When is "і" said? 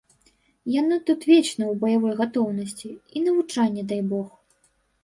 3.15-3.25